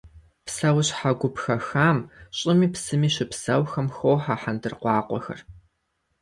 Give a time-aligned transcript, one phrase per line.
[0.45, 1.97] Псэущхьэ гуп хэхам,
[2.37, 5.39] щӏыми псыми щыпсэухэм, хохьэ хьэндыркъуакъуэхэр.